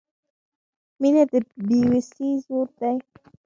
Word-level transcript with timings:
•مینه 1.01 1.23
د 1.31 1.33
بې 1.67 1.79
وسۍ 1.91 2.29
زور 2.45 2.67
دی. 2.79 2.97